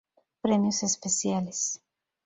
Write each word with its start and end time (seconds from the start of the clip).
Premios 0.41 0.81
especiales 0.81 1.79